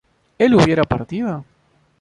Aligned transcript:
¿él 0.39 0.55
hubiera 0.55 0.83
partido? 0.83 1.45